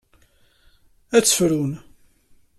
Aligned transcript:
Ad 1.17 1.23
tt-frun. 1.23 1.71